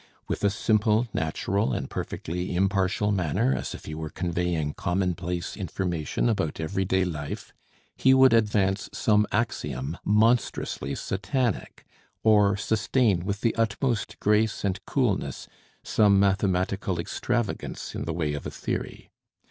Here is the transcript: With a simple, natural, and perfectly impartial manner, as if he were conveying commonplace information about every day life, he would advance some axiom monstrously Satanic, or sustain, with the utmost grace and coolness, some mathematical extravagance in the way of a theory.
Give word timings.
With 0.27 0.43
a 0.43 0.49
simple, 0.49 1.07
natural, 1.13 1.73
and 1.73 1.87
perfectly 1.87 2.55
impartial 2.55 3.11
manner, 3.11 3.53
as 3.55 3.75
if 3.75 3.85
he 3.85 3.93
were 3.93 4.09
conveying 4.09 4.73
commonplace 4.73 5.55
information 5.55 6.27
about 6.27 6.59
every 6.59 6.85
day 6.85 7.05
life, 7.05 7.53
he 7.95 8.11
would 8.15 8.33
advance 8.33 8.89
some 8.93 9.27
axiom 9.31 9.99
monstrously 10.03 10.95
Satanic, 10.95 11.85
or 12.23 12.57
sustain, 12.57 13.25
with 13.25 13.41
the 13.41 13.53
utmost 13.55 14.19
grace 14.19 14.63
and 14.65 14.83
coolness, 14.87 15.47
some 15.83 16.19
mathematical 16.19 16.99
extravagance 16.99 17.93
in 17.93 18.05
the 18.05 18.13
way 18.13 18.33
of 18.33 18.47
a 18.47 18.49
theory. 18.49 19.11